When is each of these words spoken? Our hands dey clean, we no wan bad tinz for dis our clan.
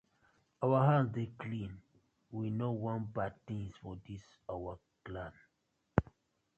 Our 0.63 0.83
hands 0.83 1.13
dey 1.13 1.27
clean, 1.37 1.79
we 2.31 2.49
no 2.49 2.71
wan 2.71 3.05
bad 3.15 3.33
tinz 3.45 3.75
for 3.83 3.95
dis 4.07 4.25
our 4.51 4.79
clan. 5.05 5.31